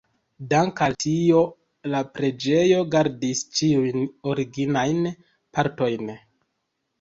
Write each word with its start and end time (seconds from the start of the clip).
Dank' 0.51 0.79
al 0.85 0.95
tio 1.03 1.41
la 1.95 1.99
preĝejo 2.15 2.79
gardis 2.95 3.43
ĉiujn 3.59 4.01
originajn 4.33 5.05
partojn. 5.59 6.11